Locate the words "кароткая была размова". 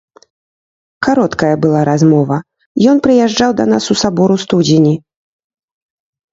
1.07-2.37